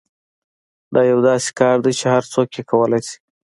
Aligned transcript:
دا 0.93 1.01
یو 1.11 1.19
داسې 1.27 1.49
کار 1.59 1.77
دی 1.85 1.93
چې 1.99 2.05
هر 2.13 2.23
څوک 2.33 2.47
یې 2.57 2.63
کولای 2.71 3.01
شي 3.07 3.17